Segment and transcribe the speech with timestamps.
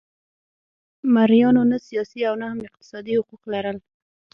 [1.13, 3.77] مریانو نه سیاسي او نه هم اقتصادي حقوق لرل.